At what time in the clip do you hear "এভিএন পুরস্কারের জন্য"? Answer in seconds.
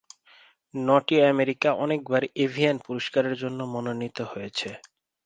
2.43-3.59